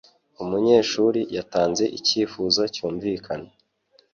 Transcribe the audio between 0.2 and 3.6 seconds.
Umunyeshuri yatanze icyifuzo cyumvikana.